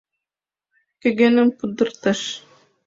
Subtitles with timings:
[1.01, 2.21] —Кӧгӧным пудырташ!